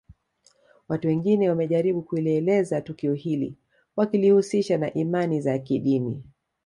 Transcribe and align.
Watu 0.87 1.07
wengine 1.07 1.49
wamejaribu 1.49 2.01
kulielezea 2.01 2.81
tukio 2.81 3.13
hili 3.13 3.55
wakilihusisha 3.95 4.77
na 4.77 4.93
imani 4.93 5.41
za 5.41 5.59
kidini 5.59 6.23